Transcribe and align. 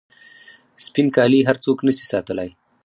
سپین 0.85 1.07
کالي 1.15 1.39
هر 1.43 1.57
څوک 1.63 1.77
نسي 1.87 2.05
ساتلای. 2.11 2.49